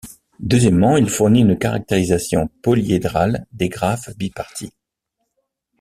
Deuxièmement, 0.39 0.97
il 0.97 1.07
fournit 1.11 1.41
une 1.41 1.59
caractérisation 1.59 2.49
polyédrale 2.63 3.45
des 3.51 3.69
graphes 3.69 4.09
bipartis. 4.17 4.73